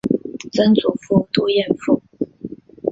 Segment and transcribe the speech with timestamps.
[0.51, 2.01] 曾祖父杜彦父。